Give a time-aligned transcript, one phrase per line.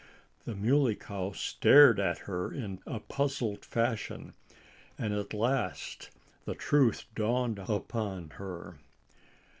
[0.45, 4.33] The Muley Cow stared at her in a puzzled fashion.
[4.97, 6.09] And at last
[6.45, 8.79] the truth dawned upon her.